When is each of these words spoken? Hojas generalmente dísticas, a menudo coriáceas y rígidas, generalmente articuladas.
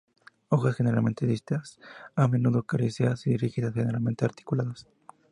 Hojas 0.49 0.75
generalmente 0.77 1.27
dísticas, 1.27 1.79
a 2.15 2.27
menudo 2.27 2.63
coriáceas 2.63 3.27
y 3.27 3.37
rígidas, 3.37 3.75
generalmente 3.75 4.25
articuladas. 4.25 4.87